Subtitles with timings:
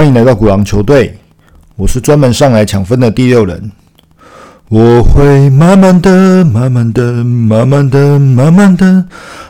[0.00, 1.14] 欢迎来到古狼球队，
[1.76, 3.70] 我是专门上来抢分的第六人。
[4.70, 9.04] 我会慢慢的、慢慢的、慢慢的、慢慢的、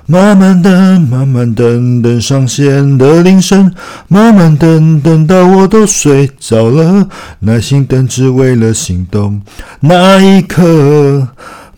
[0.07, 3.73] 慢慢的、慢慢等等上线的铃声，
[4.09, 7.07] 慢慢等等到我都睡着了，
[7.39, 9.41] 耐心等只为了心动
[9.79, 11.29] 那一刻。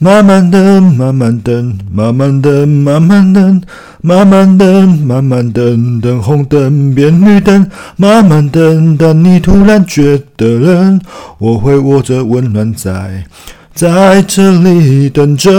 [0.03, 3.63] 慢慢等，慢慢等，慢慢等，慢慢等，
[4.01, 11.01] 慢慢等，慢慢等，等红灯变绿灯，慢慢等，但你突然觉得冷，
[11.39, 13.23] 我会握着温暖在
[13.73, 15.51] 在这里等着。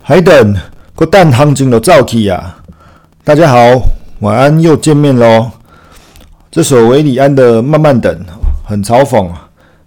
[0.00, 0.54] 还等
[0.94, 2.54] 个蛋行情都造起呀！
[3.24, 3.82] 大家好，
[4.20, 5.50] 晚安，又见面喽。
[6.48, 8.14] 这首维里安的《慢慢等》
[8.64, 9.28] 很嘲讽。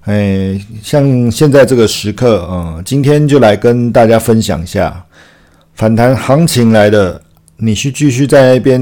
[0.08, 5.06] 哎，像现在这个时刻，嗯，今天就来跟大家分享一下
[5.73, 7.22] 反弹行情来的，
[7.58, 8.80] 你是继续在那边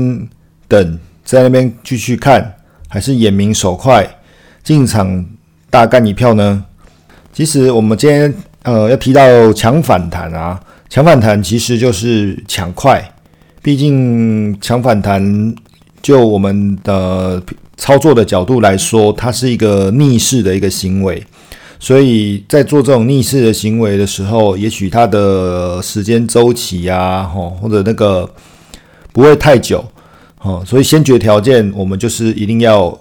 [0.67, 2.53] 等，在那边继续看，
[2.87, 4.07] 还是眼明手快
[4.63, 5.25] 进场
[5.71, 6.63] 大干一票呢？
[7.33, 13.03] 其实我们今天呃要提到强反弹啊，强反弹其实就是抢快，
[13.63, 15.55] 毕竟强反弹
[16.05, 17.41] 就我们的。
[17.77, 21.21] 操作的角度来说，它是一个逆势的一个行为，
[21.77, 28.33] 所以在做这种逆势的行为的时候，也许它的时间周期啊，吼或者那个
[29.11, 29.83] 不会太久，
[30.41, 32.97] 哦，所以先决条件我们就是一定要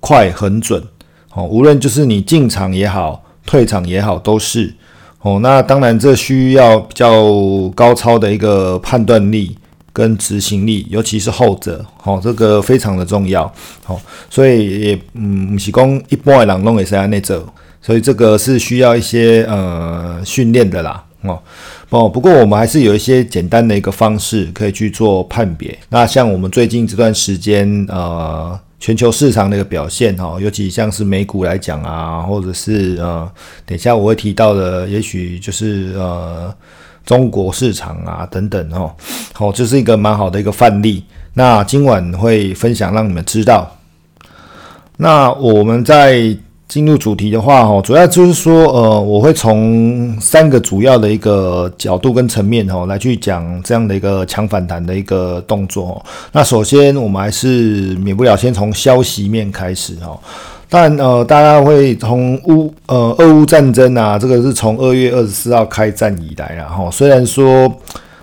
[0.00, 0.84] 快很准，
[1.32, 4.74] 哦，无论就是你进场也好，退场也好，都是，
[5.22, 7.24] 哦，那当然这需要比较
[7.74, 9.56] 高超的一个判断力。
[9.92, 13.52] 跟执行力，尤其是后者，好，这个非常的重要，
[13.84, 17.44] 好，所以也嗯，不是讲一般的人弄也是安内走，
[17.82, 21.38] 所以这个是需要一些呃训练的啦，哦
[21.88, 25.76] 哦，不过我们还是有一些简单的一个方式可以去做判别。
[25.88, 33.28] 那像我们最近这段时间呃，全球市场的一个表现哈，尤其像是美股来讲啊，或者是呃，
[33.66, 36.54] 等一下我会提到的，也许就是呃。
[37.10, 38.88] 中国市场啊，等等哦，
[39.32, 41.02] 好，这是一个蛮好的一个范例。
[41.34, 43.68] 那今晚会分享让你们知道。
[44.96, 46.36] 那我们在
[46.68, 56.00] 进入主题的话，哈，主要就是说，呃，我会从三个主要的一个角度跟层面，哈，来去讲这样的一个强反弹的一个动作。
[56.30, 60.16] 那首先，我们还是免不了先从消息面开始，哈。
[60.70, 66.88] 但呃，大家会从乌呃俄乌战争啊，这个是从二月二十四号开战以来了哈。
[66.90, 67.68] 虽然说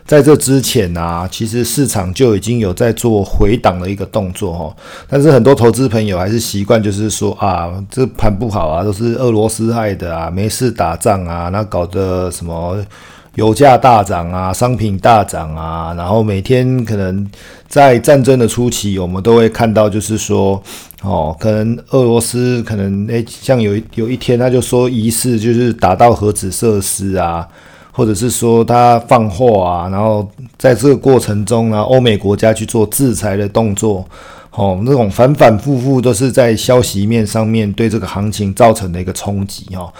[0.06, 4.74] 在这之前啊，其实市场就已经有在做回档的一个动作哈，
[5.09, 12.78] 但是很多投资朋友还是习惯就是说啊，这盘不好啊，都是俄罗斯害的啊，没事打仗啊，那搞得什么？
[13.38, 17.25] 油价大涨啊，商品大涨啊，然后每天可能
[17.68, 20.59] 在战争的初期，我们都会看到，就是说，
[21.03, 27.48] 哦，可能俄罗斯可能诶，像有有一天他就说疑似就是打到核子设施啊，
[27.92, 30.28] 或者是说他放货啊，然后
[30.58, 34.04] 在这个过程中呢，欧美国家去做制裁的动作，
[34.50, 39.94] 哦，那种反反复复都是在消息面上面对这个行情造成的一个冲击哦。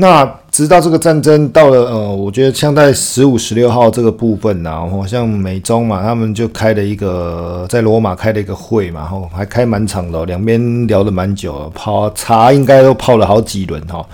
[0.00, 14.04] 那直到这个战争到了，呃，我觉得像在十五、十六号这个部分呐，然后像美中嘛，他们就开了一个在罗马开了一个会嘛，然后还开蛮长的，两边聊了蛮久，泡茶应该都泡了好几轮哈。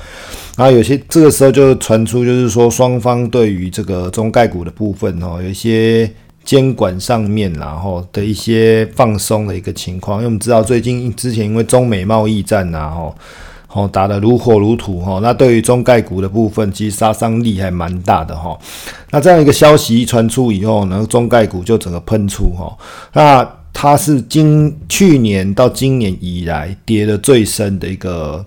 [0.55, 6.11] 然后有些这个时候就传出，就是说双方对于这个中概股的部分哦，有一些
[6.45, 13.15] 监管上面然后的一些放松的一个情况，因为我们知道最近之前因为中美贸易战呐，吼。
[13.75, 18.57] 哦，打得如火如荼哈，那对于中概股的部分，其实杀伤力还蛮大的哈。
[19.11, 22.73] 那这样一个消息一传出以后呢，中概股就整个喷出哈。
[23.13, 28.47] 那它是今去年到今年以来跌的最深的一个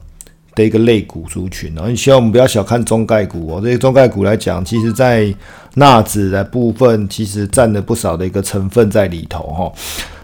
[0.55, 1.89] 的一个类股族群哦。
[1.89, 5.27] 你希望我们不要小看中概股哦，这些中概股来讲，其实在
[5.73, 9.69] 纳指的部分其实占了不少的一个成分在里头哈。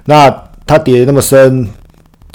[0.05, 0.33] 那
[0.65, 1.67] 它跌那么深。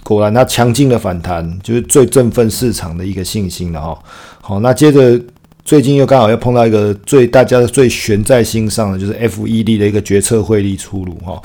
[0.08, 3.98] 果然，它强劲的反弹就是最振奋市场的一个信心了哈。
[4.40, 5.20] 好，那接着
[5.66, 11.38] 最近又刚好又碰到一个最大家最悬在心上的，就是 FED 的一个决策汇率出炉哈。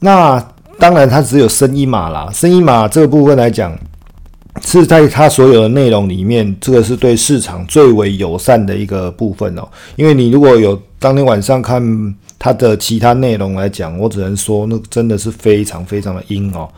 [0.00, 0.44] 那
[0.80, 3.72] 当然，它只有升一码啦，升一码这个部分来讲，
[4.64, 9.66] 是在它所有的内容里面，这个是对市场最为友善的一个部分哦。
[9.96, 12.14] 因为你如果有当天晚上看。
[12.44, 16.68] 它的其他内容来讲，我只能说那真的是非常非常的阴哦，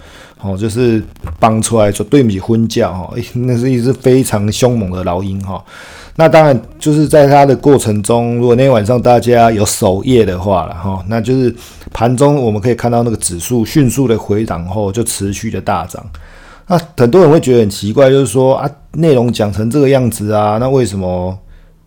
[0.43, 1.03] 哦，就是
[1.41, 5.65] 帮出来说对不起婚嫁哈，那是一只非常凶猛的老鹰哈。
[6.17, 11.55] 那当然就是在它的过程中，如果那天晚上大家有守夜的话了哈，那就是
[11.94, 16.05] 盘中我们可以看到那个指数迅速的回档后就持续的大涨。
[16.66, 21.38] 那很多人会觉得很奇怪，就是说啊，内容讲成这个样子啊，那为什么？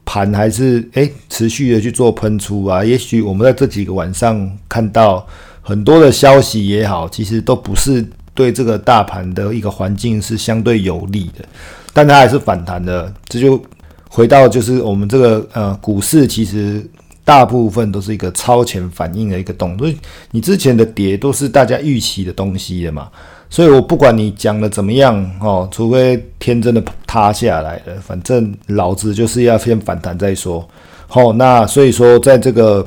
[0.09, 5.27] 盘还是诶持续的去做喷出啊，也许我们在这几个晚上看到
[5.61, 8.01] 很多的消息也好，其实都不是
[8.33, 11.43] 对这个大盘的一个环境是相对有利的，
[11.91, 13.13] 但它还是反弹的。
[13.27, 13.61] 这就
[14.09, 16.81] 回到就是我们这个呃股市，其实
[17.25, 19.91] 大部分都是一个超前反应的一个动作，
[20.31, 23.09] 你之前的跌都是大家预期的东西的嘛。
[23.49, 30.67] 所以，我不管你讲的怎么样哦，除非天真的塌下来了，反正老子就是要先反弹再说。
[31.07, 32.85] 好，那所以说，在这个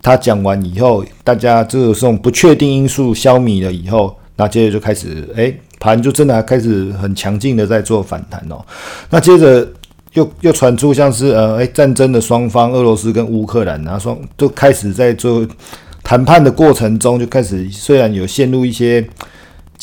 [0.00, 8.64] 他讲完以后，大家这种不确定因素消弭了以后，那接着就开始，哎，盘就真的开始很强劲的在做反弹哦。
[9.10, 9.68] 那接着
[10.12, 15.44] 又又传出像是呃，哎，战争的双方，俄罗斯跟乌克兰啊，双都开始在做
[16.04, 19.04] 谈判的过程中，就开始虽然有陷入一些。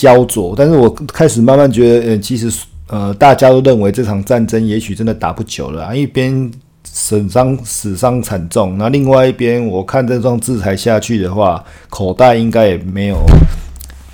[0.01, 2.51] 焦灼，但是我开始慢慢觉得，呃，其实，
[2.87, 5.93] 呃，大家都认为这场战争也许真的打不久了啊。
[5.93, 6.51] 一边
[6.83, 13.17] 损伤死伤惨重，那另外一边，我看这桩制裁下去的话，口袋应该也没有，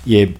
[0.04, 0.30] 也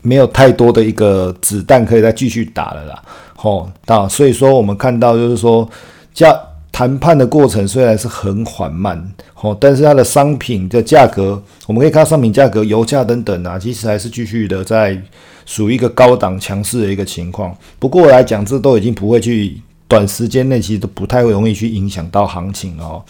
[0.00, 3.02] 没有太多的一个子弹可以再继续打了啦。
[3.36, 5.68] 吼，那所以说，我们看到就是说，
[6.14, 6.34] 加。
[6.74, 9.00] 谈判的过程虽然是很缓慢，
[9.40, 15.00] 哦，但是它的商品的价格，我们可以看到商品价格、油价等等啊，其实还是继续的在
[15.46, 17.56] 属于一个高档强势的一个情况。
[17.78, 19.56] 不过来讲，这都已经不会去
[19.86, 23.00] 短时间内其实都不太容易去影响到行情了。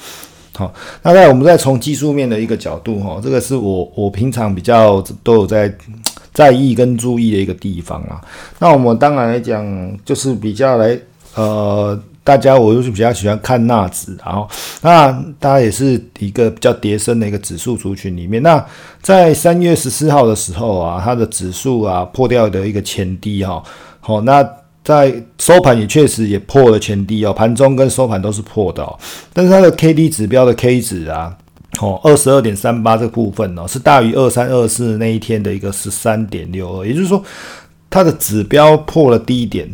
[0.54, 0.70] 好，
[1.02, 5.74] 那在我们再从技术面的一个角度，哈，这个是我我平常比较都有在
[6.34, 8.20] 在意跟注意的一个地方啊。
[8.58, 10.98] 那我们当然来讲，就是比较来
[11.34, 11.98] 呃。
[12.24, 14.48] 大家，我就是比较喜欢看纳指，然后
[14.80, 18.42] 那大家也是一个比较叠升的一个指数族群里面。
[18.42, 18.64] 那
[19.02, 23.62] 在三月十四号的时候啊，它的指数啊破掉的一个前低哈，
[24.00, 24.42] 好，那
[24.82, 28.98] 在收盘也确实也破了前低哦，盘中跟收盘都是破的哦。
[29.34, 31.36] 但是它的 K D 指标的 K 值啊，
[31.82, 37.22] 哦，二十二点三八这个部分哦，是大于二三二四那一天的一个十三点六二，也就是说
[37.90, 39.68] 它的指标破了低点。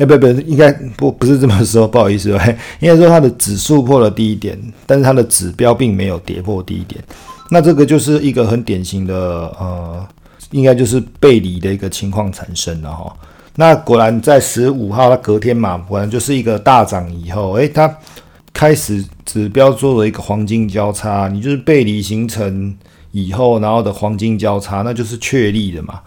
[0.00, 2.30] 哎，不不，应该不不是这么说，不好意思，
[2.80, 7.04] 应该说它的指数破了低点，但是它的指标并没有跌破低点，
[7.50, 9.14] 那这个就是一个很典型的
[9.60, 10.08] 呃，
[10.52, 13.14] 应该就是背离的一个情况产生了哈。
[13.56, 17.94] 那果然在十五号，它隔天嘛，果然就是一个大涨以后，诶，它
[18.54, 22.74] 开始指标做了一个黄金交叉，你就是背离形成
[23.10, 26.00] 以后，然后的黄金交叉，那就是确立的嘛。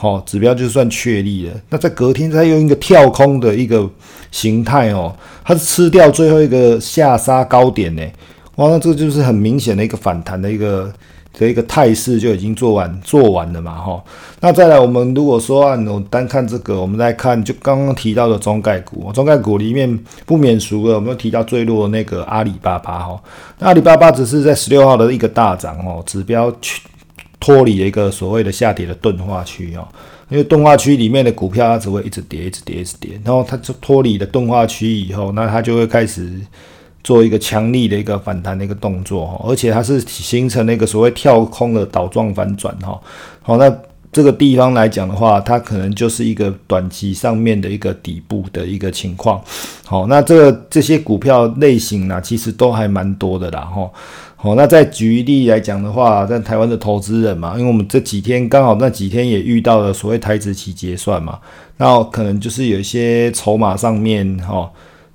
[0.00, 1.52] 好，指标就算确立了。
[1.70, 3.84] 那在隔天再用一个跳空的一个
[4.30, 5.12] 形态哦，
[5.44, 8.02] 它是吃掉最后一个下杀高点呢。
[8.54, 10.88] 哇，那这就是很明显的一个反弹的一个
[11.36, 13.74] 的一个态势就已经做完做完了嘛。
[13.74, 14.00] 哈，
[14.38, 23.20] 那再来，我们如果说按单看这个，我们再看就刚刚提到的中概股，中概股里面不免俗的，我们提到最弱那个阿里巴巴哈。
[23.58, 26.82] 阿里巴巴只是在十六号的一个大涨哦，指标去。
[27.40, 29.86] 脱离了一个所谓的下跌的钝化区哦，
[30.28, 36.32] 因为钝化区里面的股票它只会一直跌，一直跌，一直跌，然后它就脱离了钝化区以后，那它就会开始
[37.04, 43.00] 做一个强力的一个反弹的一个动作哈，而且它是形成那个所谓跳空的倒状反转哈，
[43.40, 43.72] 好，那
[44.10, 49.40] 这个地方来讲的话，它可能就是一个短期上面的一个底部的一个情况，
[49.84, 53.88] 好，那这这些股票类型呢，其实都还蛮多的啦哈。
[54.40, 61.40] 好，那再举例来讲的话，在台湾的投资人嘛，因为我们这几天刚好那几天也遇到了所谓台资期结算嘛，
[61.76, 64.70] 那可能就是有一些筹码上面哈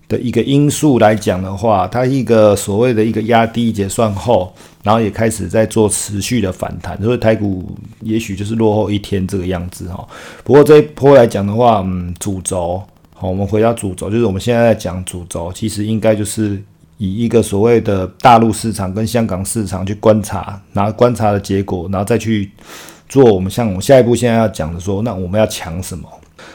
[0.10, 4.54] 的一个因素来讲的话，它一个所谓的一个压低结算后，
[4.84, 10.06] 然后也开始在做持续的反弹，所以台股也许就是落后一天这个样子哈。
[10.44, 16.62] 不过这一波来讲的话，嗯，主轴，好，我们回到主轴，就是我们现在在讲主轴，其实应该就是。
[17.04, 22.50] 以一个所谓的大陆市场跟香港市场去观察，然后观察的结果，然后再去
[23.10, 26.08] 做我们像我下一步现在要讲的说，那我们要抢什么？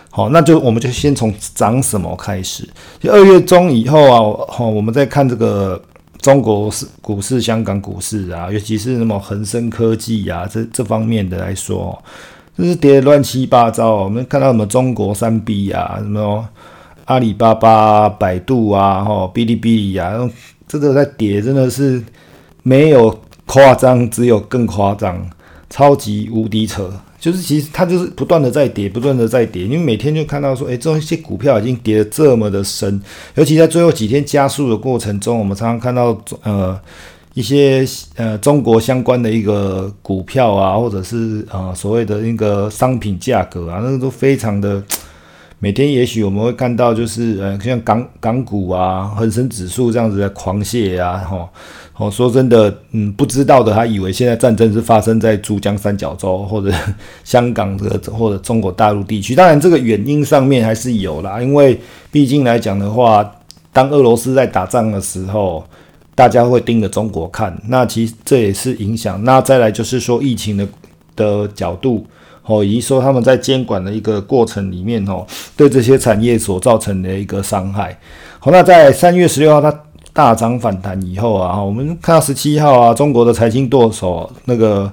[0.08, 2.66] 好，那就我们就先从涨什么开始。
[2.98, 5.78] 就二月中以后啊，好，我们再看这个
[6.22, 12.02] 中国市股市、香港股市啊，尤其是什么恒生科技啊，这这方面的来说，
[12.56, 13.96] 就是跌乱七八糟。
[13.96, 16.48] 我们看到什么中国三 B 啊，什么。
[17.08, 20.12] 阿里巴巴、百度啊，哈，哔哩哔哩啊，
[20.66, 22.02] 这个在跌，真的是
[22.62, 25.26] 没有夸张，只有更夸张，
[25.70, 26.92] 超级无敌扯。
[27.18, 33.00] 就是其实它就是不断的在跌，不断的在跌，因为每天就看到说，哎，这些股票已经跌得这么的深，
[33.36, 36.78] 尤其在最后几天加速的过程中，我们常常看到呃
[37.32, 37.86] 一些
[38.16, 44.82] 呃中国相关的一个股票啊，或者是呃所谓的那个商品价格啊，那个都非常的。
[45.60, 51.48] 每天也许我们会看到，就是呃，像港港股啊、恒生指数这样子的狂泻啊，吼，
[51.96, 56.72] 哦，说真的，嗯，不知道的，他以为现在战争是发生在珠江三角洲或者
[57.24, 59.34] 香港这个或者中国大陆地区。
[59.34, 61.76] 当然，这个原因上面还是有啦，因为
[62.12, 63.28] 毕竟来讲的话，
[63.72, 65.64] 当俄罗斯在打仗的时候，
[66.14, 69.24] 大家会盯着中国看，那其实这也是影响。
[69.24, 70.68] 那再来就是说疫情的
[71.16, 72.06] 的角度。
[72.48, 75.24] 哦，以及说他们在监管的一个过程里面，哦，
[75.56, 77.96] 对这些产业所造成的一个伤害。
[78.40, 79.72] 好，那在三月十六号它
[80.12, 84.90] 大涨反弹以后啊，我们看到十七号啊，中国的财经舵手那个。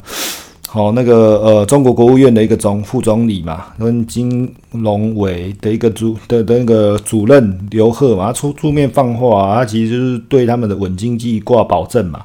[0.76, 12.20] 哦，那个呃，中国国务院的一个总副总理嘛，跟金融委的一个主的的那个主任刘鹤嘛，他出出面放话，他其实就是对他们的稳经济挂保证嘛。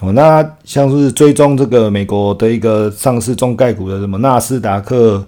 [0.00, 5.24] 哦，那像是追踪这个美国的一个上市中概股的什么纳斯达克。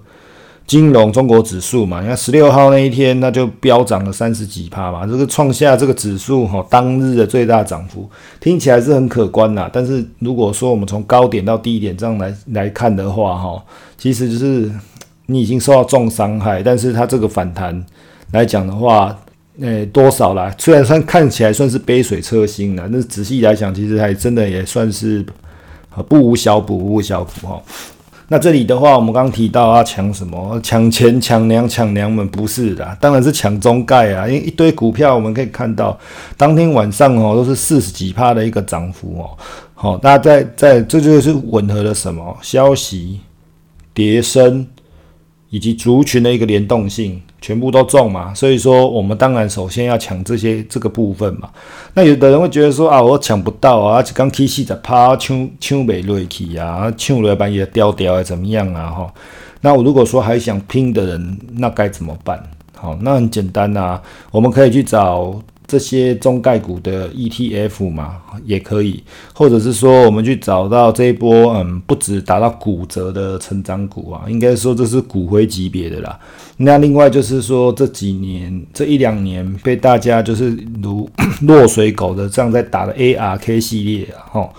[0.67, 8.09] 金融中国指数嘛，你看十六号那一天，那就飙涨了三十几趴嘛，这个创下这个指数哈当日的最大涨幅，
[8.41, 9.69] 听起来是很可观呐。
[9.73, 13.63] 但是如果说我们从高点到低点这样来来看的话哈，
[13.99, 14.71] 其实就是
[15.27, 17.85] 你已经受到重伤害，但是它这个反弹
[18.31, 19.15] 来讲的话，
[19.61, 20.55] 诶多少啦？
[20.57, 25.25] 虽然算看起来算是杯水车薪了，那仔细来讲，其实还真的也算是
[26.09, 27.63] 不无小补，不无小补哈。
[28.33, 30.59] 那这里的话，我们刚刚提到啊抢什么？
[30.63, 34.27] 抢钱、抢粮、抢娘们不是的，当然是抢中概啊！
[34.27, 35.99] 因为一堆股票，我们可以看到，
[36.39, 39.37] 当天晚上哦，都是四十几趴的一个涨幅哦。
[39.75, 43.21] 好，大家在在这就是吻合了什么消息？
[43.93, 44.67] 叠升。
[45.53, 51.51] 以及族群的一个联动性，全部都中嘛，所以说我们当然首先要抢这些这个部分嘛。
[51.93, 58.89] 那有的人会觉得说啊，我抢不到啊，而且刚开始在趴抢抢不落去啊，抢了半夜掉掉啊，怎么样啊？
[58.89, 59.15] 哈，
[59.61, 62.43] 那我如果说还想拼的人，那该怎么办？
[62.75, 65.39] 好，那很简单呐，我们可以去找。
[65.73, 69.03] 这些中概股的 ETF 嘛，也可以，
[69.33, 76.21] 或者是说我们去找到这一波，嗯，不止达到骨折的成长股啊，应该说这是骨灰级别的啦。
[76.59, 81.09] 那另外就是说这几年这一两年被大家就是如
[81.49, 84.51] 落水狗的这样在打的 ARK 系列啊，哈，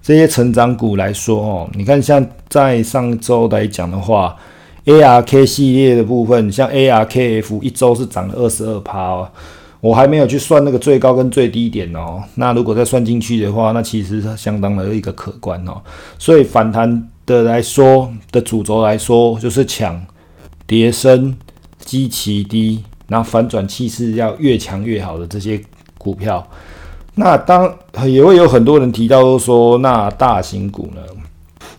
[0.00, 4.34] 这些成长股来说哦，你看像在上周来讲的话
[4.86, 9.28] ，ARK 系列的部分，像 ARKF 一周是涨了二十二趴哦。
[9.82, 15.82] 我还没有去算那个最高跟最低点哦，那如果再算进去的话，那其实是相当的一个可观哦。
[16.20, 20.00] 所以反弹的来说的主轴来说，就是抢
[20.68, 21.36] 跌升、
[21.80, 25.60] 基期低，然后反转气势要越强越好的这些
[25.98, 26.46] 股票。
[27.16, 31.02] 那当也会有很多人提到说，那大型股呢？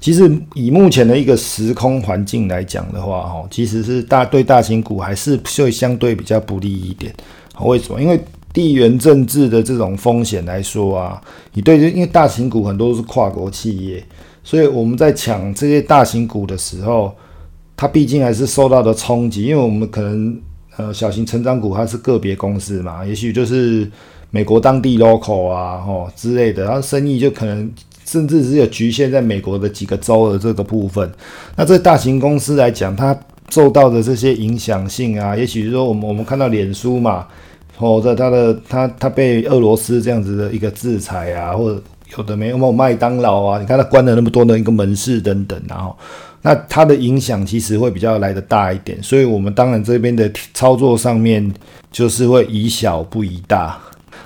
[0.01, 7.15] 其实以目前的一个时空环境来讲的话，哈，其实是大对大型股还是会相对比较不利一点。
[7.65, 8.01] 为什么？
[8.01, 8.19] 因为
[8.53, 11.21] 地缘政治的这种风险来说啊，
[11.53, 14.03] 你对，因为大型股很多都是跨国企业，
[14.43, 17.15] 所以我们在抢这些大型股的时候，
[17.75, 19.43] 它毕竟还是受到的冲击。
[19.43, 20.39] 因为我们可能
[20.77, 23.89] 呃小型成长股它是个别公司嘛，也许就是
[24.29, 27.71] 美国当地 local 啊，吼之类的，然后生意就可能
[28.05, 31.11] 甚至只有局限在美国的几个州的这个部分。
[31.55, 33.17] 那这大型公司来讲，它
[33.49, 37.27] 受到的这些影响性啊，也许是说我们我们看到脸书嘛，
[37.75, 41.81] 或者它的它它被俄罗斯这样子的一个制裁啊，或者
[42.17, 45.95] 有的没有有麦当劳啊，你看它关了那么多的一个门市等等，然后
[46.41, 51.53] 那它的影响其实会比较来的大一点，所以我们当然这边的操作上面
[51.91, 53.79] 就是会以小不以大。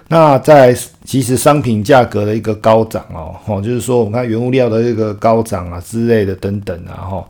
[0.10, 0.74] 那在
[1.04, 7.26] 其实商品价格的一个高涨哦，哦，就是说我们看原物料的这个高涨啊之类的等等啊，哈。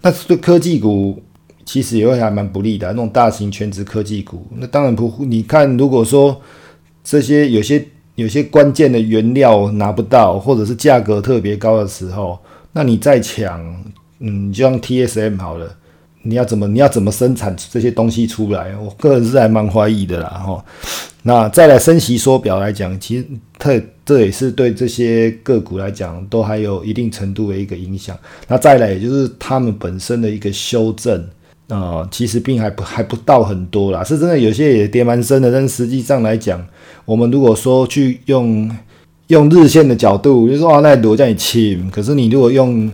[0.00, 1.22] 那对科技股
[1.64, 5.12] 其实也会还蛮不利的，那种大型全职科技股，那当然不。
[5.24, 6.40] 你看，如果说
[7.02, 12.38] 这些有些有些关键的原料拿不到，或者是价格特别高的时候，
[12.72, 13.60] 那你再抢，
[14.20, 15.76] 嗯，就像 TSM 好了。
[16.26, 18.74] 你要怎么你要怎么生产这些东西出来？
[18.78, 20.64] 我个人是还蛮怀疑的啦，哈。
[21.22, 23.26] 那再来升息缩表来讲，其实
[23.58, 28.18] 特这也是对这些个股来讲都还有一定程度的一个影响。
[28.48, 31.22] 那再来也就是他们本身的一个修正
[31.68, 36.62] 啊，其实并还不还不到很多啦，是真的有些也跌蛮深的，但是实际上来讲，
[37.04, 38.70] 我们如果说去用
[39.28, 41.90] 用日线的角度，就说啊，那我叫你亲。
[41.90, 42.90] 可是你如果用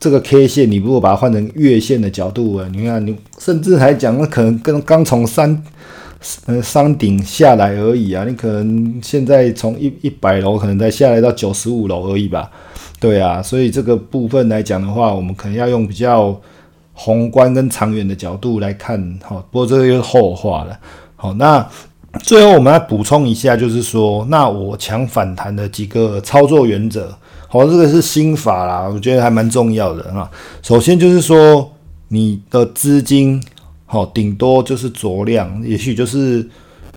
[0.00, 5.62] 这个 K 线，你如果把它换成月线的角度啊，你看你甚至还讲，那可能跟刚从山
[6.46, 12.50] 呃山顶下来而已啊，你可能现在从一一百楼可能才下来到九十五楼而已吧。
[12.98, 16.36] 对啊，所以这个部分来讲的话，我们可能要用比较
[16.98, 19.18] 宏观跟长远的角度来看。
[19.22, 20.76] 好，不过这个又是后话了。
[21.14, 21.64] 好，那。
[22.22, 27.14] 最后，我们来补充一下，就是说，那我强反弹的几个操作原则，
[27.46, 30.28] 好，这个是心法啦，我觉得还蛮重要的啊。
[30.62, 31.70] 首先就是说，
[32.08, 33.40] 你的资金，
[33.84, 36.48] 好，顶多就是酌量，也许就是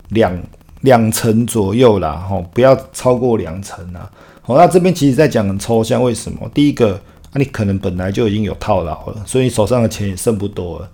[0.09, 0.35] 两
[0.79, 4.09] 两成左右啦，哈，不要超过两成啊。
[4.41, 6.49] 好，那这边其实在讲很抽象，为什么？
[6.53, 6.99] 第一个，
[7.31, 10.89] 啊，你可能本来就已经有套牢了，所以你手上的钱也剩不多了，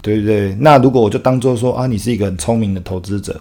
[0.00, 0.56] 对不对？
[0.60, 3.40] 那如果我就当做说啊，你是一个很聪明的投资者。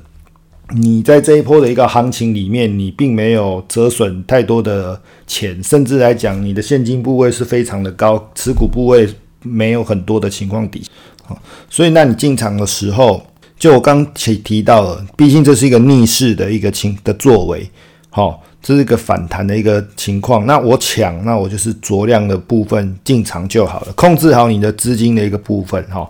[0.73, 9.05] 你在这一波的一个行情里面，你并没有折损太多的钱，甚至来讲，你的现金部位是非常的高，持股部位
[9.43, 10.81] 没有很多的情况底，
[11.25, 11.37] 好，
[11.69, 13.21] 所以那你进场的时候，
[13.59, 17.69] 就我刚提提到了，毕竟这是一个逆势的一个情的作为，
[18.13, 26.07] 好，这是一个反弹的一个情况，那我抢，那我就是酌量的部分进场就好了，控制好你的资金的一个部分，哈。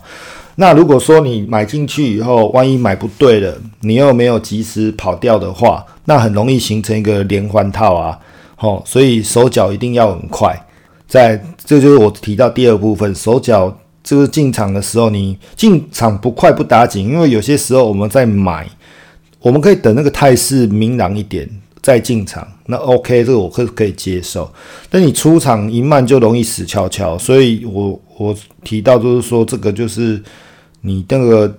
[0.56, 8.20] 那如果说你买进去以后，万一买不对了，你又没有及时跑掉的话，那很容易形成一个连环套啊！
[8.56, 10.60] 好，所以手脚一定要很快。
[11.08, 18.68] 在这就是我提到第二部分，手脚就是进场的时候，你进场不快不打紧，因为有些时候我们在买，
[19.40, 21.50] 我们可以等那个态势明朗一点
[21.82, 24.52] 再进场，那 OK，这个我可可以接受。
[24.90, 28.00] 但你出场一慢就容易死翘翘，所以我。
[28.18, 30.22] 我提到就是说，这个就是
[30.82, 31.58] 你那个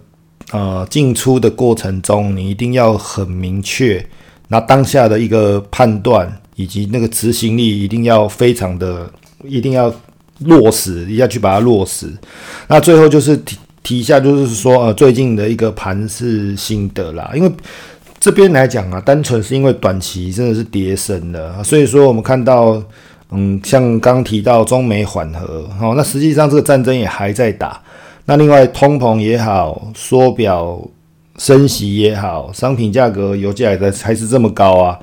[0.52, 4.06] 呃进出的过程中，你一定要很明确，
[4.46, 9.10] 那当下的一个判断以及那个执行力一定要非常的，
[9.42, 9.92] 一定要
[10.38, 12.06] 落实，要去把它落实。
[12.68, 17.50] 那最后就是提提一下，就是说呃最近的一个盘是心得啦，因为
[18.22, 22.80] 这边来讲啊，单纯是因为短期真的是跌升了，所以说我们看到。
[23.34, 27.80] 嗯，像刚提到中美缓和，好，那实际上这个战争也还在打。
[28.26, 30.78] 那另外通膨也好，缩表
[31.38, 34.98] 升息也好，商品价格、油价的还是这么高啊。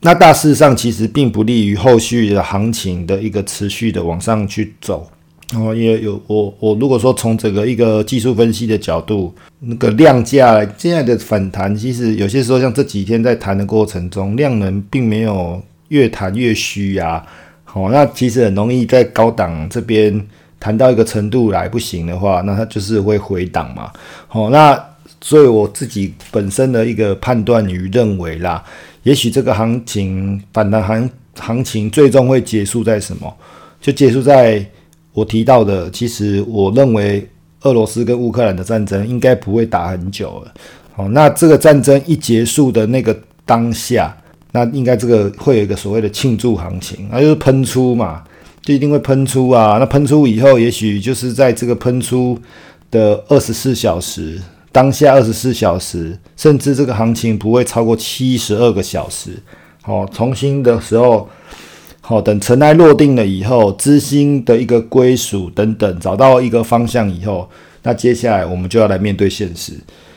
[0.00, 5.10] 那大势上其实并不利于后续的行情的一个持续的往上去走。
[5.54, 17.22] 哦，也有我我如果说从整个一个技术分析的角度，那个量价现在的反弹，其实有些时候像这几天在谈的过程中，量能并没有越谈越虚呀。
[17.74, 20.26] 哦，那其实很容易在高档这边
[20.58, 23.90] 谈到一个程度来不行的话，那它就是会回档嘛。
[24.28, 24.78] 好，那
[25.20, 28.62] 所以我自己本身的一个判断与认为啦，
[29.02, 33.34] 也许这个行情反弹行行情最终会结束在什么？
[33.80, 34.64] 就结束在
[35.12, 37.28] 我提到的，其实我认为
[37.62, 40.52] 俄罗斯跟乌克兰的战争应该不会打很久了。
[40.94, 44.16] 好，那这个战争一结束的那个当下。
[44.54, 48.22] 那应该这个会有一个所谓的庆祝行情，那就是喷出嘛，
[48.60, 49.78] 就一定会喷出啊。
[49.78, 52.38] 那喷出以后，也许就是在这个喷出
[52.90, 54.38] 的二十四小时
[54.70, 59.30] 当下，二十四小时，甚至这个行情不会超过七十二个小时。
[59.80, 61.26] 好，重新的时候，
[62.02, 67.48] 好，等尘埃落定了以后，资金的一个归属等等，找到一个方向以后，
[67.82, 69.72] 那接下来我们就要来面对现实。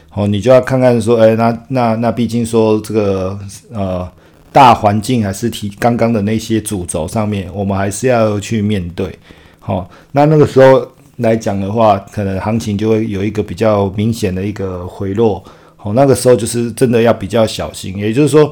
[0.09, 3.39] 好，你就要看看说，哎，那那那，毕竟说这个
[3.71, 4.11] 呃。
[4.55, 9.13] 大环境还是提刚刚的那些主轴上面，我们还是要去面对。
[9.59, 15.43] 好，那那个时候来讲的话，可能行情就会有一个比较明显的一个回落。
[15.75, 17.97] 好，那个时候就是真的要比较小心。
[17.97, 18.49] 也就是说，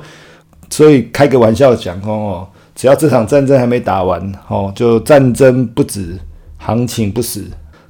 [0.69, 6.17] 所以开个玩笑讲哦，只要这场战争还没打完，哦，就战争不止，
[6.57, 7.45] 行情不死。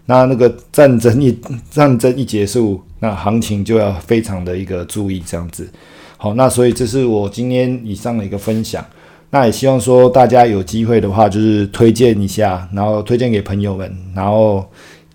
[0.06, 1.38] 那那个战争一
[1.72, 5.70] 战争一结束，那行情就要非常的一个注意这样子。
[6.18, 8.86] 好，那所以这是我今天以上的一个分享。
[9.30, 14.64] 那也希望说大家有机会的话，就是推荐一下，然后推荐给朋友们，然后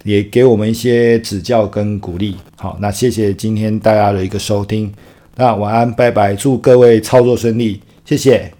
[0.02, 2.36] 也给我们一些指教跟鼓励。
[2.56, 4.92] 好，那谢谢今天大家的一个收听。
[5.36, 8.57] 那晚安，拜拜，祝各位操作顺利，谢谢。